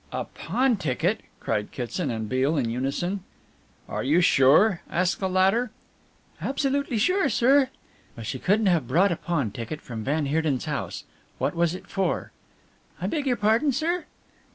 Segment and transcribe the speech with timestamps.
[0.11, 3.19] "A pawn ticket!" cried Kitson and Beale in unison.
[3.87, 5.69] "Are you sure?" asked the latter.
[6.41, 7.69] "Absolutely sure, sir."
[8.15, 11.03] "But she couldn't have brought a pawn ticket from van Heerden's house.
[11.37, 12.31] What was it for?"
[12.99, 14.05] "I beg your pardon, sir."